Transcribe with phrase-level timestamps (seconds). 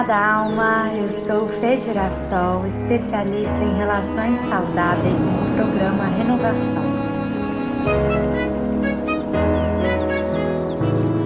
[0.00, 6.82] amada alma, eu sou Fê Girassol, especialista em relações saudáveis no programa Renovação.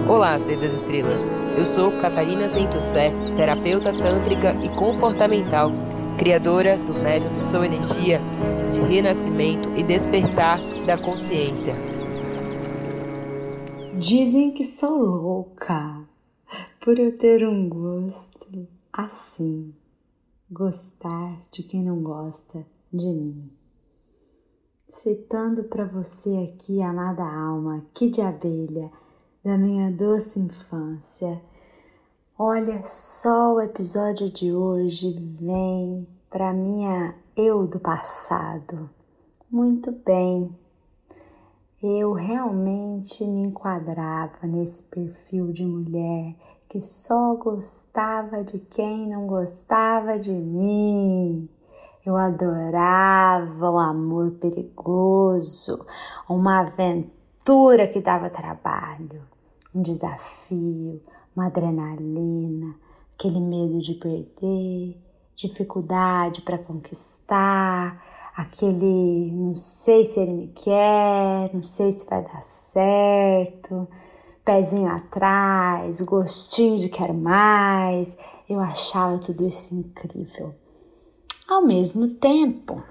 [0.09, 1.21] Olá, Ser das Estrelas.
[1.57, 5.71] Eu sou Catarina Zentussé, terapeuta tântrica e comportamental,
[6.17, 8.19] criadora do método Sou Energia
[8.73, 11.73] de renascimento e despertar da consciência.
[13.97, 16.05] Dizem que sou louca
[16.85, 18.44] por eu ter um gosto
[18.97, 19.75] assim,
[20.49, 23.51] gostar de quem não gosta de mim.
[24.87, 28.89] Citando para você aqui, amada alma, que de abelha
[29.43, 31.41] da minha doce infância.
[32.39, 38.89] Olha só o episódio de hoje vem para minha eu do passado.
[39.51, 40.55] Muito bem,
[41.83, 46.35] eu realmente me enquadrava nesse perfil de mulher
[46.75, 51.47] que só gostava de quem não gostava de mim.
[52.05, 55.85] Eu adorava o amor perigoso,
[56.27, 59.21] uma aventura que dava trabalho,
[59.73, 61.01] um desafio,
[61.33, 62.75] uma adrenalina,
[63.17, 65.01] aquele medo de perder,
[65.33, 68.03] dificuldade para conquistar
[68.35, 73.87] aquele não sei se ele me quer, não sei se vai dar certo,
[74.45, 78.15] pezinho atrás, gostinho de quero mais.
[78.47, 80.53] Eu achava tudo isso incrível.
[81.47, 82.81] Ao mesmo tempo,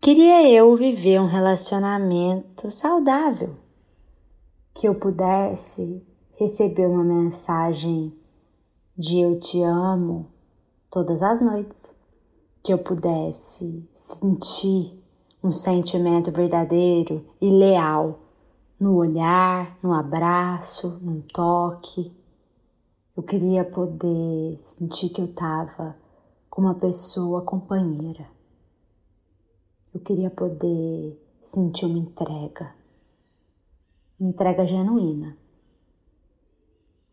[0.00, 3.56] queria eu viver um relacionamento saudável,
[4.72, 6.06] que eu pudesse
[6.38, 8.16] receber uma mensagem
[8.96, 10.28] de eu te amo
[10.90, 11.96] todas as noites
[12.62, 15.02] que eu pudesse sentir
[15.42, 18.20] um sentimento verdadeiro e leal
[18.82, 22.12] no olhar, no abraço, no toque.
[23.16, 25.96] Eu queria poder sentir que eu estava
[26.50, 28.28] com uma pessoa companheira.
[29.94, 32.74] Eu queria poder sentir uma entrega,
[34.18, 35.38] uma entrega genuína.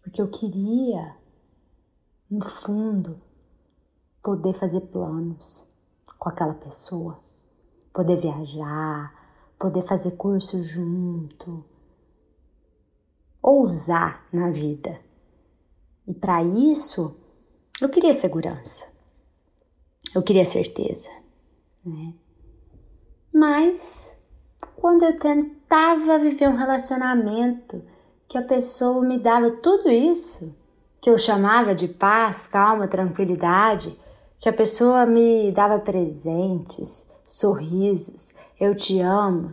[0.01, 1.15] Porque eu queria,
[2.31, 3.21] no fundo,
[4.23, 5.71] poder fazer planos
[6.17, 7.19] com aquela pessoa,
[7.93, 9.19] poder viajar,
[9.59, 11.65] poder fazer curso junto,
[13.41, 14.99] ousar na vida.
[16.07, 17.17] E para isso,
[17.81, 18.87] eu queria segurança,
[20.13, 21.09] eu queria certeza,
[21.85, 22.13] né?
[23.33, 24.17] Mas
[24.75, 27.81] quando eu tentava viver um relacionamento
[28.27, 30.55] que a pessoa me dava tudo isso,
[31.01, 33.97] que eu chamava de paz, calma, tranquilidade,
[34.39, 39.51] que a pessoa me dava presentes, sorrisos, eu te amo.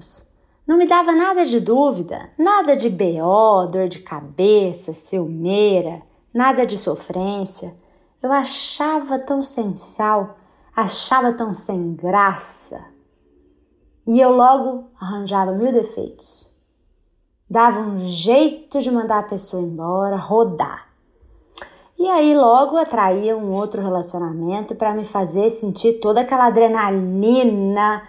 [0.67, 6.03] Não me dava nada de dúvida, nada de BO, dor de cabeça, ciumeira,
[6.35, 7.73] nada de sofrência.
[8.21, 10.37] Eu achava tão sem sal,
[10.75, 12.85] achava tão sem graça.
[14.05, 16.53] E eu logo arranjava mil defeitos.
[17.49, 20.89] Dava um jeito de mandar a pessoa embora, rodar.
[21.97, 28.03] E aí logo atraía um outro relacionamento para me fazer sentir toda aquela adrenalina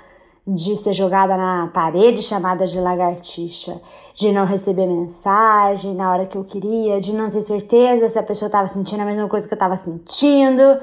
[0.47, 3.81] de ser jogada na parede chamada de lagartixa,
[4.15, 8.23] de não receber mensagem na hora que eu queria, de não ter certeza se a
[8.23, 10.79] pessoa estava sentindo a mesma coisa que eu estava sentindo,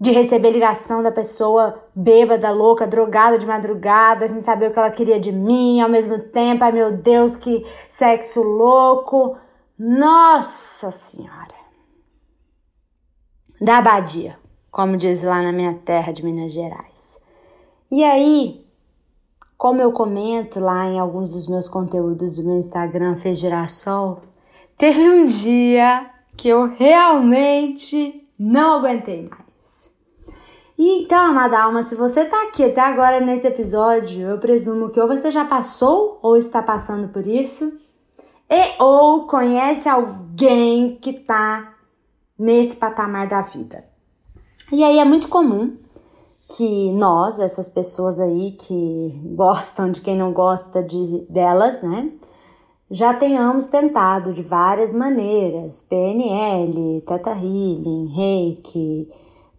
[0.00, 4.90] de receber ligação da pessoa bêbada, louca, drogada de madrugada, sem saber o que ela
[4.90, 9.36] queria de mim, ao mesmo tempo, ai meu Deus, que sexo louco.
[9.76, 11.58] Nossa Senhora!
[13.60, 14.38] da abadia,
[14.70, 16.97] como diz lá na minha terra de Minas Gerais.
[17.90, 18.64] E aí,
[19.56, 24.20] como eu comento lá em alguns dos meus conteúdos do meu Instagram Fez Girassol,
[24.76, 29.98] teve um dia que eu realmente não aguentei mais.
[30.78, 35.00] E então, amada alma, se você tá aqui até agora nesse episódio, eu presumo que
[35.00, 37.76] ou você já passou ou está passando por isso,
[38.48, 41.74] e ou conhece alguém que tá
[42.38, 43.84] nesse patamar da vida.
[44.70, 45.76] E aí é muito comum
[46.56, 52.10] que nós, essas pessoas aí que gostam de quem não gosta de, delas, né?
[52.90, 59.08] Já tenhamos tentado de várias maneiras, PNL, Theta Healing, Reiki,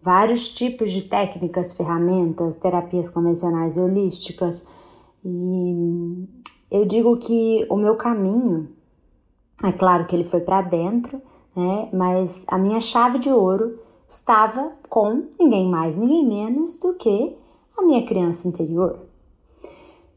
[0.02, 4.66] vários tipos de técnicas, ferramentas, terapias convencionais e holísticas.
[5.24, 6.26] E
[6.68, 8.68] eu digo que o meu caminho,
[9.62, 11.22] é claro que ele foi para dentro,
[11.54, 11.88] né?
[11.92, 13.78] Mas a minha chave de ouro
[14.10, 17.36] estava com ninguém mais, ninguém menos do que
[17.78, 18.98] a minha criança interior.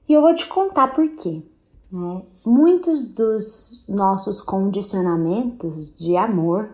[0.09, 1.43] E eu vou te contar por quê.
[1.91, 2.23] Né?
[2.43, 6.71] Muitos dos nossos condicionamentos de amor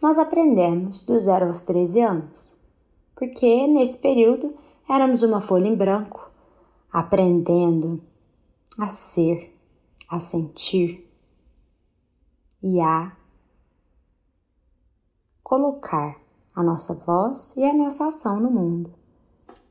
[0.00, 2.56] nós aprendemos do zero aos 13 anos,
[3.14, 4.54] porque nesse período
[4.88, 6.30] éramos uma folha em branco,
[6.90, 8.00] aprendendo
[8.78, 9.54] a ser,
[10.08, 11.06] a sentir
[12.62, 13.17] e a
[15.48, 16.20] colocar
[16.54, 18.90] a nossa voz e a nossa ação no mundo.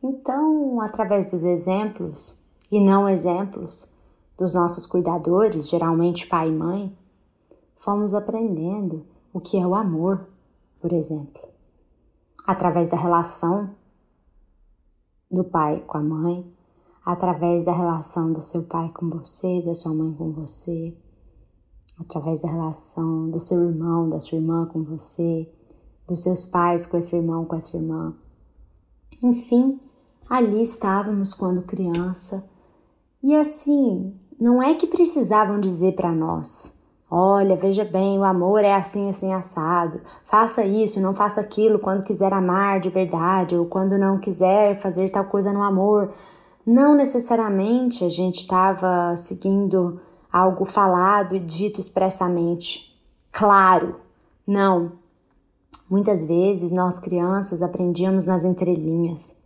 [0.03, 3.95] Então, através dos exemplos e não exemplos
[4.35, 6.97] dos nossos cuidadores, geralmente pai e mãe,
[7.75, 10.27] fomos aprendendo o que é o amor,
[10.81, 11.47] por exemplo,
[12.47, 13.69] através da relação
[15.30, 16.51] do pai com a mãe,
[17.06, 20.97] através da relação do seu pai com você, da sua mãe com você,
[22.00, 25.47] através da relação do seu irmão, da sua irmã com você,
[26.07, 28.13] dos seus pais com esse irmão, com essa irmã.
[29.21, 29.80] Enfim,
[30.30, 32.48] ali estávamos quando criança.
[33.21, 38.74] E assim, não é que precisavam dizer para nós: olha, veja bem, o amor é
[38.74, 40.01] assim, assim, assado.
[40.25, 45.09] Faça isso, não faça aquilo quando quiser amar de verdade, ou quando não quiser fazer
[45.09, 46.13] tal coisa no amor.
[46.65, 50.01] Não necessariamente a gente estava seguindo
[50.31, 52.94] algo falado e dito expressamente.
[53.31, 53.95] Claro,
[54.45, 54.92] não.
[55.89, 59.41] Muitas vezes nós crianças aprendíamos nas entrelinhas.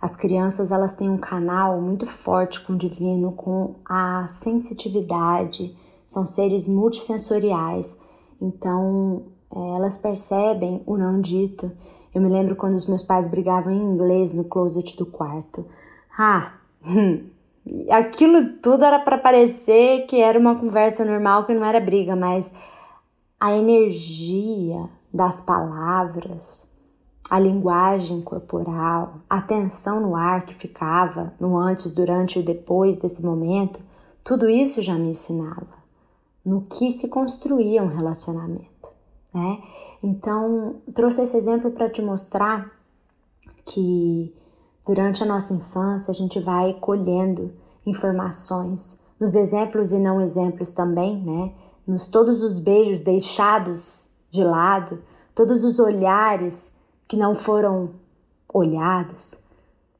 [0.00, 5.76] As crianças elas têm um canal muito forte com o divino, com a sensitividade,
[6.08, 7.96] são seres multissensoriais.
[8.40, 9.22] Então,
[9.54, 11.70] é, elas percebem o não dito.
[12.12, 15.64] Eu me lembro quando os meus pais brigavam em inglês no closet do quarto.
[16.18, 16.54] Ah,
[16.84, 17.24] hum,
[17.88, 22.52] aquilo tudo era para parecer que era uma conversa normal, que não era briga, mas
[23.38, 26.72] a energia das palavras,
[27.30, 33.24] a linguagem corporal, a tensão no ar que ficava no antes, durante e depois desse
[33.24, 33.80] momento,
[34.24, 35.82] tudo isso já me ensinava
[36.44, 38.88] no que se construía um relacionamento,
[39.32, 39.62] né?
[40.02, 42.70] Então, trouxe esse exemplo para te mostrar
[43.64, 44.34] que
[44.84, 47.52] durante a nossa infância a gente vai colhendo
[47.86, 51.52] informações nos exemplos e não exemplos também, né?
[51.86, 56.74] Nos todos os beijos deixados de lado, todos os olhares
[57.06, 57.90] que não foram
[58.52, 59.42] olhados,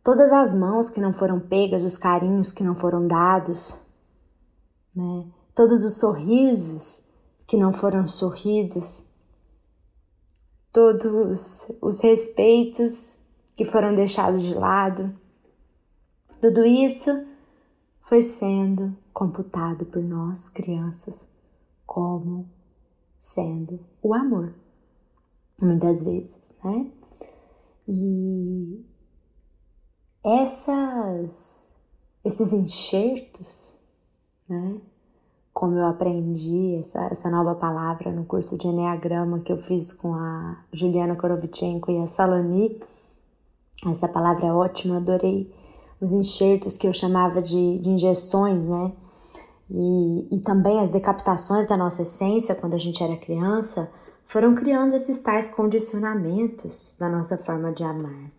[0.02, 3.86] todas as mãos que não foram pegas, os carinhos que não foram dados,
[4.96, 5.26] né?
[5.54, 7.04] todos os sorrisos
[7.46, 9.06] que não foram sorridos,
[10.72, 13.20] todos os respeitos
[13.54, 15.14] que foram deixados de lado.
[16.40, 17.26] Tudo isso
[18.08, 21.28] foi sendo computado por nós, crianças,
[21.86, 22.48] como
[23.22, 24.52] sendo o amor,
[25.60, 26.90] muitas vezes, né?
[27.86, 28.84] E
[30.24, 31.72] essas,
[32.24, 33.78] esses enxertos,
[34.48, 34.80] né?
[35.54, 40.14] Como eu aprendi essa, essa nova palavra no curso de Enneagrama que eu fiz com
[40.14, 42.82] a Juliana Korovchenko e a Saloni,
[43.86, 45.54] essa palavra é ótima, adorei
[46.00, 48.92] os enxertos que eu chamava de, de injeções, né?
[49.74, 53.90] E, e também as decapitações da nossa essência quando a gente era criança,
[54.22, 58.30] foram criando esses tais condicionamentos da nossa forma de amar.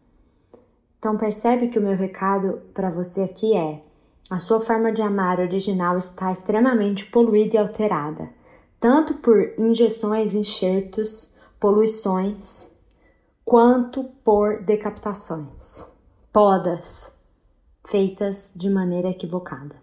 [0.99, 3.83] Então percebe que o meu recado para você aqui é:
[4.29, 8.29] a sua forma de amar original está extremamente poluída e alterada,
[8.79, 12.77] tanto por injeções, enxertos, poluições,
[13.43, 15.93] quanto por decapitações,
[16.31, 17.19] podas
[17.85, 19.82] feitas de maneira equivocada.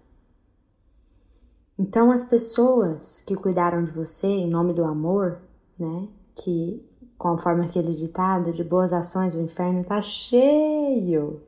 [1.81, 5.41] Então, as pessoas que cuidaram de você em nome do amor
[5.81, 6.09] né?
[6.37, 11.41] Que, conforme aquele ditado, de boas ações o inferno está cheio.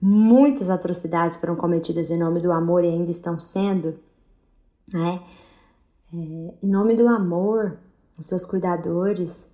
[0.00, 3.98] Muitas atrocidades foram cometidas em nome do amor e ainda estão sendo,
[4.92, 5.22] né?
[6.12, 7.78] É, em nome do amor,
[8.18, 9.50] os seus cuidadores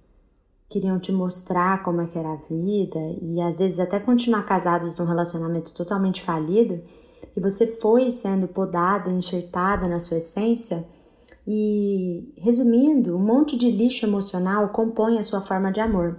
[0.68, 4.96] queriam te mostrar como é que era a vida e às vezes até continuar casados
[4.96, 6.82] num relacionamento totalmente falido
[7.36, 10.86] e você foi sendo podada, enxertada na sua essência
[11.46, 16.18] e, resumindo, um monte de lixo emocional compõe a sua forma de amor.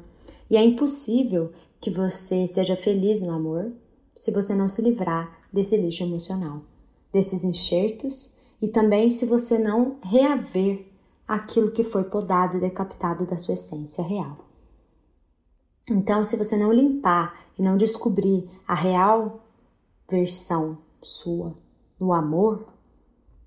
[0.50, 1.51] E é impossível
[1.82, 3.72] que você seja feliz no amor
[4.16, 6.62] se você não se livrar desse lixo emocional,
[7.12, 10.88] desses enxertos e também se você não reaver
[11.27, 14.46] aquilo que foi podado e decapitado da sua essência real.
[15.89, 19.44] Então, se você não limpar e não descobrir a real
[20.10, 21.55] versão sua
[21.99, 22.67] no amor,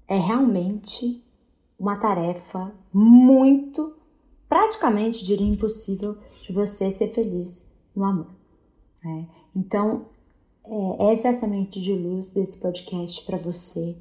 [0.09, 1.25] é realmente
[1.79, 3.95] uma tarefa muito,
[4.49, 8.31] praticamente diria impossível, de você ser feliz no amor.
[9.05, 9.29] Né?
[9.55, 10.07] Então,
[10.65, 13.97] é, essa é a semente de luz desse podcast para você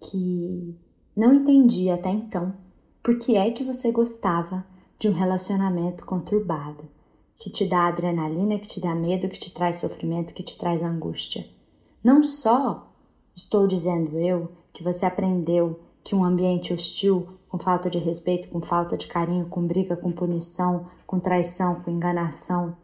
[0.00, 0.74] que
[1.14, 2.54] não entendia até então
[3.02, 4.64] por que é que você gostava
[4.98, 6.88] de um relacionamento conturbado,
[7.36, 10.80] que te dá adrenalina, que te dá medo, que te traz sofrimento, que te traz
[10.80, 11.46] angústia.
[12.02, 12.91] Não só
[13.34, 18.60] estou dizendo eu que você aprendeu que um ambiente hostil, com falta de respeito, com
[18.60, 22.76] falta de carinho, com briga, com punição, com traição, com enganação,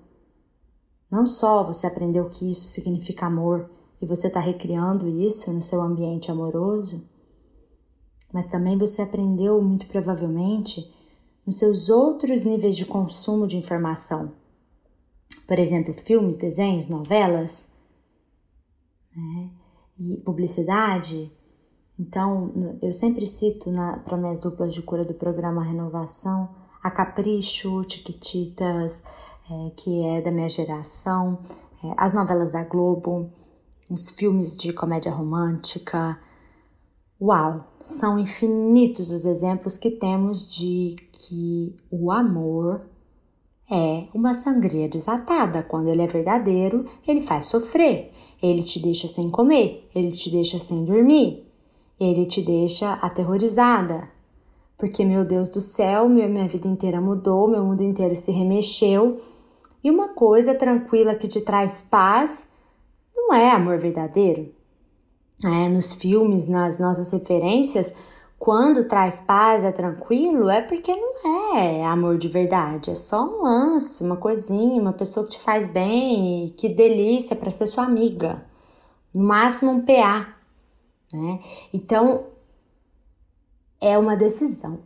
[1.10, 5.80] não só você aprendeu que isso significa amor e você está recriando isso no seu
[5.80, 7.08] ambiente amoroso,
[8.32, 10.92] mas também você aprendeu muito provavelmente
[11.46, 14.32] nos seus outros níveis de consumo de informação.
[15.46, 17.72] Por exemplo, filmes, desenhos, novelas
[19.18, 19.50] né?
[19.98, 21.32] E publicidade.
[21.98, 23.70] Então, eu sempre cito
[24.04, 26.48] para minhas duplas de cura do programa Renovação
[26.82, 29.02] a Capricho, Tiquititas,
[29.50, 31.38] é, que é da minha geração,
[31.82, 33.30] é, as novelas da Globo,
[33.90, 36.18] os filmes de comédia romântica.
[37.20, 42.82] Uau, são infinitos os exemplos que temos de que o amor
[43.70, 45.62] é uma sangria desatada.
[45.62, 48.12] Quando ele é verdadeiro, ele faz sofrer.
[48.42, 51.44] Ele te deixa sem comer, ele te deixa sem dormir,
[51.98, 54.08] ele te deixa aterrorizada.
[54.76, 59.20] Porque, meu Deus do céu, minha vida inteira mudou, meu mundo inteiro se remexeu
[59.82, 62.52] e uma coisa tranquila que te traz paz
[63.14, 64.52] não é amor verdadeiro.
[65.44, 67.94] É, nos filmes, nas nossas referências,
[68.38, 73.42] quando traz paz, é tranquilo, é porque não é amor de verdade, é só um
[73.42, 78.46] lance, uma coisinha, uma pessoa que te faz bem, que delícia para ser sua amiga.
[79.12, 80.36] No máximo um PA.
[81.12, 81.40] Né?
[81.72, 82.26] Então,
[83.80, 84.80] é uma decisão,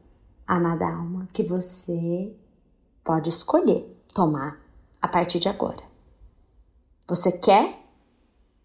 [0.46, 2.34] amada alma, que você
[3.04, 4.60] pode escolher tomar
[5.00, 5.82] a partir de agora.
[7.06, 7.80] Você quer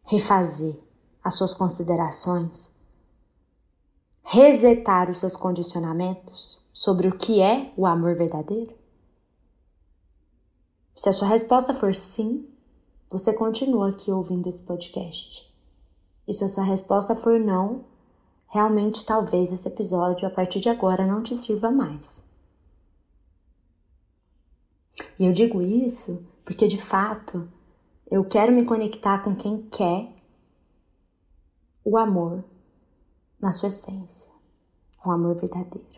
[0.04, 0.80] refazer
[1.22, 2.77] as suas considerações,
[4.30, 8.76] resetar os seus condicionamentos sobre o que é o amor verdadeiro?
[10.94, 12.46] Se a sua resposta for sim,
[13.10, 15.50] você continua aqui ouvindo esse podcast.
[16.28, 17.86] E se a sua resposta for não,
[18.50, 22.28] realmente talvez esse episódio a partir de agora não te sirva mais.
[25.18, 27.48] E eu digo isso porque de fato
[28.12, 30.12] eu quero me conectar com quem quer
[31.86, 32.44] o amor
[33.40, 34.32] na sua essência,
[35.06, 35.98] o amor verdadeiro.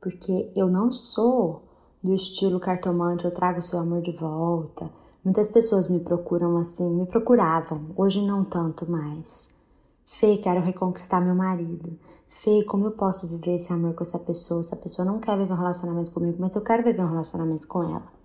[0.00, 1.62] Porque eu não sou
[2.02, 4.90] do estilo cartomante, eu trago o seu amor de volta.
[5.24, 9.54] Muitas pessoas me procuram assim, me procuravam, hoje não tanto mais.
[10.04, 11.96] Fê, quero reconquistar meu marido.
[12.28, 14.60] Fê, como eu posso viver esse amor com essa pessoa?
[14.60, 17.82] Essa pessoa não quer viver um relacionamento comigo, mas eu quero viver um relacionamento com
[17.82, 18.21] ela.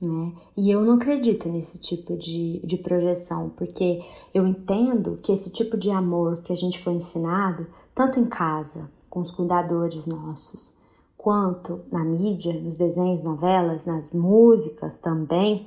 [0.00, 0.34] Né?
[0.56, 5.76] E eu não acredito nesse tipo de, de projeção, porque eu entendo que esse tipo
[5.76, 10.76] de amor que a gente foi ensinado, tanto em casa, com os cuidadores nossos,
[11.16, 15.66] quanto na mídia, nos desenhos, novelas, nas músicas também,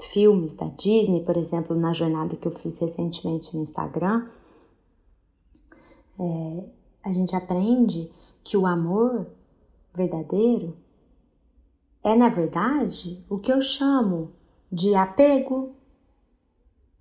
[0.00, 4.28] filmes da Disney, por exemplo, na jornada que eu fiz recentemente no Instagram,
[6.18, 6.64] é,
[7.02, 8.10] a gente aprende
[8.44, 9.26] que o amor
[9.94, 10.76] verdadeiro
[12.02, 14.32] é, na verdade, o que eu chamo
[14.70, 15.74] de apego,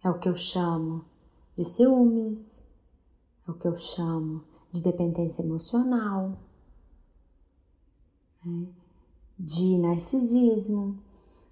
[0.03, 1.05] é o que eu chamo
[1.57, 2.67] de ciúmes,
[3.47, 6.37] é o que eu chamo de dependência emocional,
[8.45, 8.67] né?
[9.37, 10.99] de narcisismo.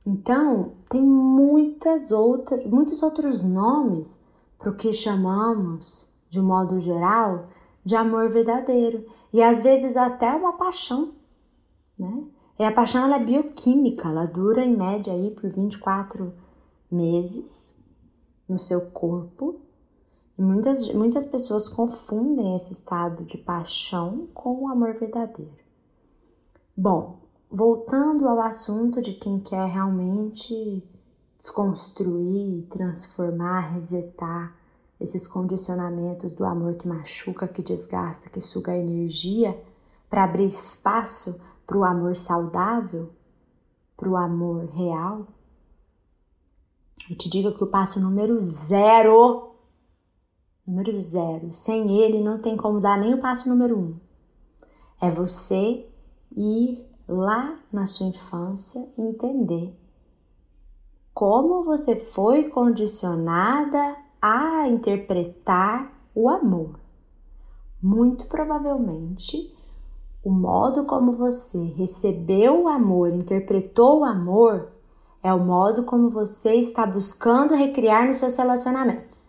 [0.05, 4.19] Então, tem muitas outras, muitos outros nomes
[4.57, 7.47] para o que chamamos, de modo geral,
[7.83, 11.13] de amor verdadeiro e às vezes até uma paixão,
[11.97, 12.23] né?
[12.59, 16.33] E a paixão ela é bioquímica, ela dura em média aí por 24
[16.91, 17.81] meses
[18.49, 19.61] no seu corpo.
[20.37, 25.57] E muitas, muitas pessoas confundem esse estado de paixão com o amor verdadeiro.
[26.75, 30.83] Bom, voltando ao assunto de quem quer realmente
[31.37, 34.53] desconstruir, transformar, resetar
[34.99, 39.57] esses condicionamentos do amor que machuca, que desgasta, que suga energia,
[40.09, 43.11] para abrir espaço para o amor saudável,
[43.95, 45.27] para o amor real,
[47.07, 49.51] eu te digo que o passo número zero,
[50.65, 53.99] número zero, sem ele não tem como dar nem o passo número um.
[54.99, 55.87] É você
[56.35, 59.71] ir lá na sua infância e entender
[61.13, 66.79] como você foi condicionada a interpretar o amor.
[67.79, 69.55] Muito provavelmente
[70.29, 74.67] o modo como você recebeu o amor, interpretou o amor,
[75.23, 79.27] é o modo como você está buscando recriar nos seus relacionamentos.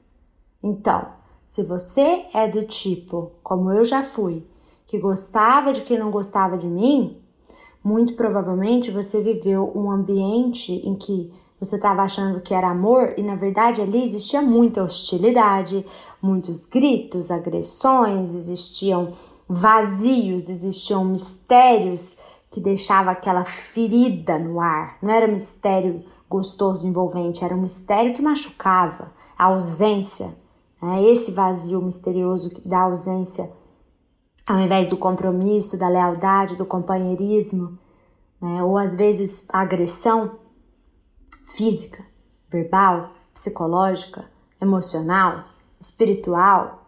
[0.62, 1.06] Então,
[1.48, 4.46] se você é do tipo, como eu já fui,
[4.86, 7.16] que gostava de quem não gostava de mim,
[7.82, 13.22] muito provavelmente você viveu um ambiente em que você estava achando que era amor e
[13.22, 15.82] na verdade ali existia muita hostilidade,
[16.20, 19.12] muitos gritos, agressões, existiam
[19.52, 22.16] vazios, existiam mistérios
[22.52, 24.96] que deixava aquela ferida no ar.
[25.02, 30.36] Não era mistério gostoso, envolvente, era um mistério que machucava, a ausência,
[30.80, 31.02] né?
[31.02, 33.50] esse vazio misterioso da ausência,
[34.46, 37.76] ao invés do compromisso, da lealdade, do companheirismo,
[38.40, 38.62] né?
[38.62, 40.38] ou às vezes a agressão
[41.56, 42.04] física,
[42.48, 44.30] verbal, psicológica,
[44.60, 45.44] emocional,
[45.80, 46.79] espiritual,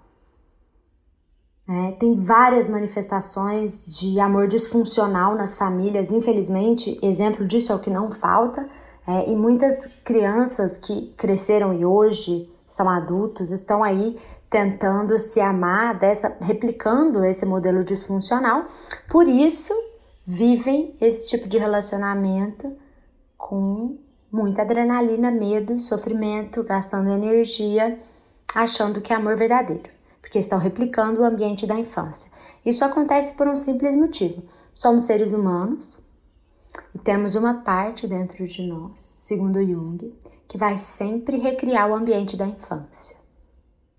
[1.72, 7.88] é, tem várias manifestações de amor disfuncional nas famílias, infelizmente, exemplo disso é o que
[7.88, 8.68] não falta.
[9.06, 15.98] É, e muitas crianças que cresceram e hoje são adultos estão aí tentando se amar,
[15.98, 18.66] dessa, replicando esse modelo disfuncional.
[19.08, 19.72] Por isso,
[20.26, 22.70] vivem esse tipo de relacionamento
[23.38, 23.96] com
[24.30, 27.98] muita adrenalina, medo, sofrimento, gastando energia,
[28.54, 29.91] achando que é amor verdadeiro
[30.32, 32.32] porque estão replicando o ambiente da infância.
[32.64, 36.02] Isso acontece por um simples motivo: somos seres humanos
[36.94, 42.34] e temos uma parte dentro de nós, segundo Jung, que vai sempre recriar o ambiente
[42.34, 43.18] da infância,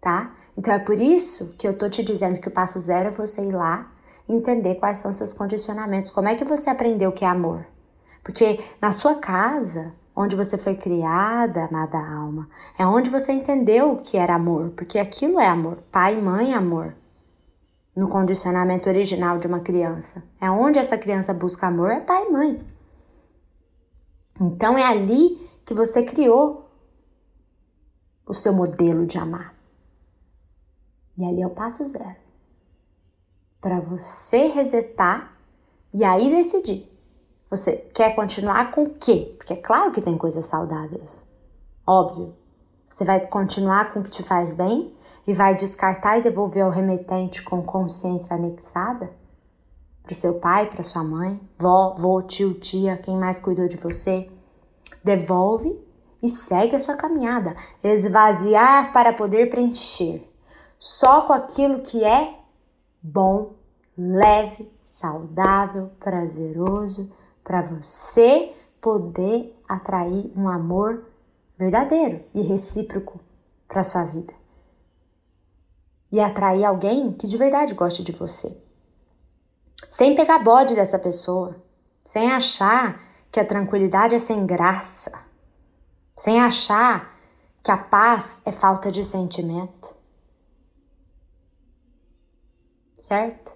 [0.02, 0.36] tá?
[0.58, 3.44] Então é por isso que eu tô te dizendo que o passo zero é você
[3.44, 3.92] ir lá
[4.28, 7.64] entender quais são seus condicionamentos, como é que você aprendeu o que é amor.
[8.24, 12.50] Porque na sua casa, onde você foi criada, amada alma.
[12.78, 15.78] É onde você entendeu o que era amor, porque aquilo é amor.
[15.92, 16.96] Pai, mãe, amor.
[17.96, 20.24] No condicionamento original de uma criança.
[20.40, 22.68] É onde essa criança busca amor, é pai e mãe.
[24.40, 26.70] Então é ali que você criou
[28.26, 29.54] o seu modelo de amar.
[31.18, 32.16] E ali é o passo zero.
[33.62, 35.38] Para você resetar
[35.94, 36.93] e aí decidir
[37.56, 39.36] você quer continuar com o quê?
[39.38, 41.30] Porque é claro que tem coisas saudáveis.
[41.86, 42.34] Óbvio.
[42.90, 44.92] Você vai continuar com o que te faz bem
[45.28, 49.12] e vai descartar e devolver ao remetente com consciência anexada?
[50.02, 53.78] Para o seu pai, para sua mãe, vó, vô, tio, tia, quem mais cuidou de
[53.78, 54.30] você?
[55.04, 55.80] Devolve
[56.24, 57.56] e segue a sua caminhada.
[57.84, 60.28] Esvaziar para poder preencher.
[60.80, 62.36] Só com aquilo que é
[63.02, 63.54] bom,
[63.96, 71.06] leve, saudável, prazeroso para você poder atrair um amor
[71.58, 73.20] verdadeiro e recíproco
[73.68, 74.34] para sua vida.
[76.12, 78.56] E atrair alguém que de verdade goste de você.
[79.90, 81.56] Sem pegar bode dessa pessoa,
[82.04, 83.02] sem achar
[83.32, 85.28] que a tranquilidade é sem graça,
[86.16, 87.18] sem achar
[87.64, 89.96] que a paz é falta de sentimento.
[92.98, 93.54] Certo?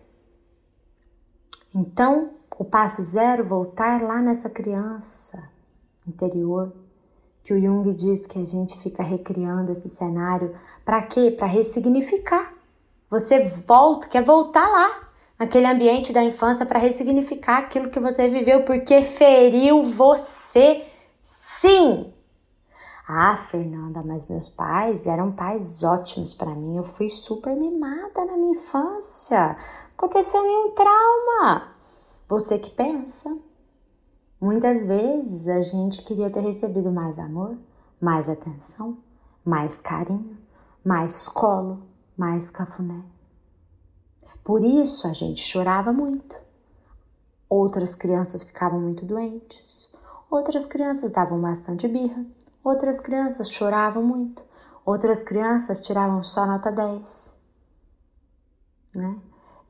[1.73, 5.47] Então, o passo zero, voltar lá nessa criança
[6.07, 6.73] interior,
[7.43, 10.55] que o Jung diz que a gente fica recriando esse cenário.
[10.83, 11.31] Para quê?
[11.31, 12.51] Para ressignificar.
[13.09, 15.07] Você volta, quer voltar lá,
[15.39, 20.83] naquele ambiente da infância, para ressignificar aquilo que você viveu, porque feriu você.
[21.21, 22.11] Sim!
[23.07, 26.75] Ah, Fernanda, mas meus pais eram pais ótimos para mim.
[26.75, 29.55] Eu fui super mimada na minha infância.
[29.95, 31.76] Aconteceu nenhum trauma.
[32.27, 33.37] Você que pensa.
[34.39, 37.57] Muitas vezes a gente queria ter recebido mais amor,
[37.99, 38.97] mais atenção,
[39.43, 40.37] mais carinho,
[40.83, 41.81] mais colo,
[42.15, 43.01] mais cafuné.
[44.43, 46.35] Por isso a gente chorava muito.
[47.49, 49.91] Outras crianças ficavam muito doentes.
[50.29, 52.25] Outras crianças davam bastante birra.
[52.63, 54.43] Outras crianças choravam muito.
[54.85, 57.39] Outras crianças tiravam só nota 10.
[58.95, 59.17] Né?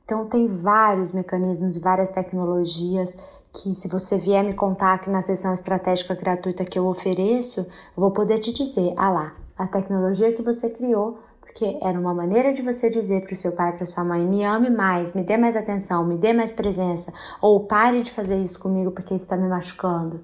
[0.07, 3.13] Então, tem vários mecanismos, várias tecnologias
[3.51, 7.67] que, se você vier me contar aqui na sessão estratégica gratuita que eu ofereço, eu
[8.01, 12.53] vou poder te dizer: ah lá, a tecnologia que você criou, porque era uma maneira
[12.53, 15.35] de você dizer para o seu pai, para sua mãe: me ame mais, me dê
[15.35, 19.35] mais atenção, me dê mais presença, ou pare de fazer isso comigo porque isso está
[19.35, 20.23] me machucando.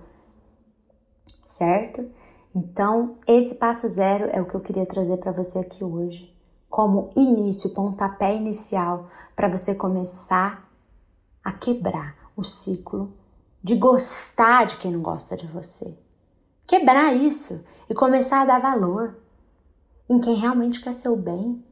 [1.43, 2.05] Certo?
[2.55, 6.33] Então, esse passo zero é o que eu queria trazer para você aqui hoje,
[6.69, 10.69] como início, pontapé inicial para você começar
[11.43, 13.13] a quebrar o ciclo
[13.61, 15.97] de gostar de quem não gosta de você.
[16.67, 19.17] Quebrar isso e começar a dar valor
[20.09, 21.63] em quem realmente quer seu bem,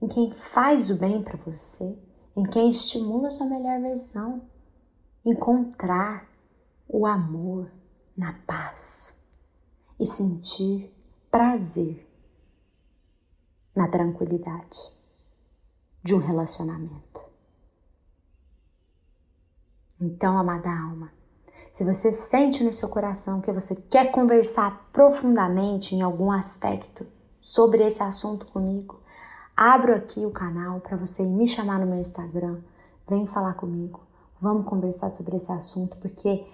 [0.00, 1.98] em quem faz o bem para você,
[2.36, 4.42] em quem estimula a sua melhor versão.
[5.24, 6.26] Encontrar
[6.88, 7.70] o amor
[8.16, 9.22] na paz
[9.98, 10.94] e sentir
[11.30, 12.08] prazer
[13.74, 14.99] na tranquilidade
[16.02, 17.20] de um relacionamento.
[20.00, 21.12] Então, amada alma,
[21.72, 27.06] se você sente no seu coração que você quer conversar profundamente em algum aspecto
[27.40, 29.00] sobre esse assunto comigo,
[29.56, 32.58] abro aqui o canal para você me chamar no meu Instagram,
[33.08, 34.00] vem falar comigo,
[34.40, 36.46] vamos conversar sobre esse assunto porque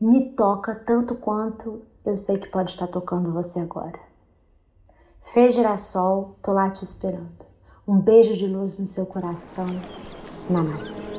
[0.00, 3.98] me toca tanto quanto eu sei que pode estar tocando você agora.
[5.20, 7.53] Fê Girassol, tô lá te esperando.
[7.86, 9.66] Um beijo de luz no seu coração.
[10.48, 11.13] Namastê.